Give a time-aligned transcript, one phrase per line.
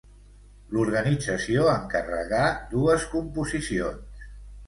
[0.75, 2.41] L'organització encarregà
[2.73, 4.27] dues composicions.